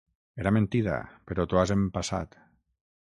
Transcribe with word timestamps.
Era 0.43 0.53
mentida 0.55 0.95
però 1.31 1.45
t'ho 1.51 1.61
has 1.65 1.75
empassat. 1.77 2.39